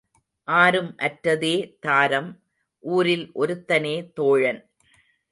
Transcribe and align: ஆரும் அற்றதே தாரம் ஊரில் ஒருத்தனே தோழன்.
ஆரும் 0.47 0.95
அற்றதே 0.97 1.77
தாரம் 1.79 2.29
ஊரில் 2.83 3.31
ஒருத்தனே 3.35 3.93
தோழன். 4.13 4.61